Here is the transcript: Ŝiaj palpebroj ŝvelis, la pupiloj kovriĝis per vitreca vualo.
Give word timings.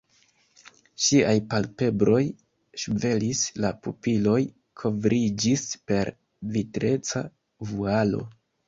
Ŝiaj 1.07 1.35
palpebroj 1.51 2.23
ŝvelis, 2.85 3.43
la 3.67 3.73
pupiloj 3.85 4.41
kovriĝis 4.83 5.71
per 5.91 6.15
vitreca 6.59 7.27
vualo. 7.73 8.31